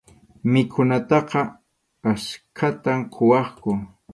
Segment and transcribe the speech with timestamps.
[0.51, 1.41] Mikhunataqa
[2.11, 3.71] achkatam quwaqku.